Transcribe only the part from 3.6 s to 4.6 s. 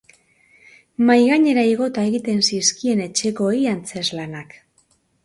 antzezlanak.